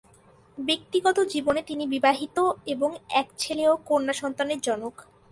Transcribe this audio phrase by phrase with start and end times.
[0.57, 2.37] ব্যক্তিগত জীবনে তিনি বিবাহিত
[2.65, 2.89] এবং
[3.11, 4.95] এক ছেলে ও কন্যা সন্তানের জনক।